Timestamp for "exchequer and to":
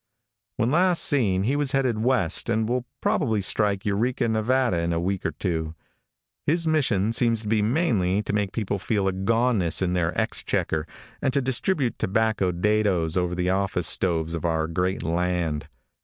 10.19-11.39